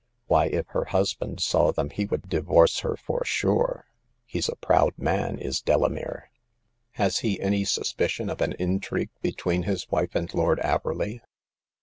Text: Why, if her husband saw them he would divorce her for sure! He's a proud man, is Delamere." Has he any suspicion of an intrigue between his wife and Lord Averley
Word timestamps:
Why, 0.25 0.47
if 0.47 0.65
her 0.69 0.85
husband 0.85 1.41
saw 1.41 1.71
them 1.71 1.91
he 1.91 2.05
would 2.05 2.27
divorce 2.27 2.79
her 2.79 2.95
for 2.97 3.23
sure! 3.23 3.85
He's 4.25 4.49
a 4.49 4.55
proud 4.55 4.97
man, 4.97 5.37
is 5.37 5.61
Delamere." 5.61 6.31
Has 6.93 7.19
he 7.19 7.39
any 7.39 7.65
suspicion 7.65 8.27
of 8.27 8.41
an 8.41 8.53
intrigue 8.53 9.11
between 9.21 9.61
his 9.61 9.87
wife 9.91 10.15
and 10.15 10.33
Lord 10.33 10.57
Averley 10.61 11.21